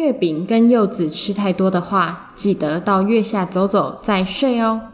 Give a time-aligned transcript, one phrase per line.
[0.00, 4.90] 月饼跟柚子吃太多的话记得到月下走走再睡哦。